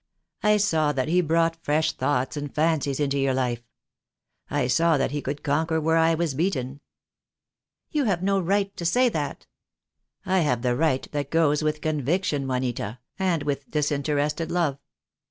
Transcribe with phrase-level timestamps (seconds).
[0.41, 3.61] I saw that he brought fresh thoughts and fancies into your life.
[4.49, 6.81] I saw that he could conquer where I was beaten."
[7.91, 9.45] "You have no right to say that."
[10.25, 14.79] "I have the right that goes with conviction, Juanita, and with disinterested love.